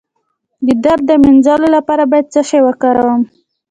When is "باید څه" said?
2.11-2.41